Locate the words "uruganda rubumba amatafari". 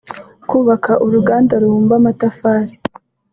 1.05-2.73